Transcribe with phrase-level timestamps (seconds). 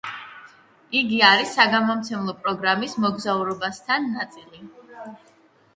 [1.01, 4.69] იგი არის საგამომცემლო პროგრამის „მოგზაურობა სთან“ ნაწილი.